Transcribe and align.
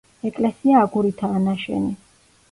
ეკლესია 0.27 0.79
აგურითაა 0.85 1.41
ნაშენი. 1.43 1.93